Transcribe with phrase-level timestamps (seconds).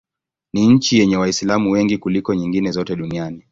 [0.53, 3.43] Ni nchi yenye Waislamu wengi kuliko nyingine zote duniani.